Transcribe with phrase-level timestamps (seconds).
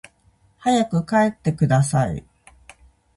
[0.59, 2.25] 早く帰ってください